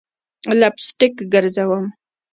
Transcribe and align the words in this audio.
لپ 0.59 0.75
سټک 0.87 1.13
ګرزوم 1.31 1.85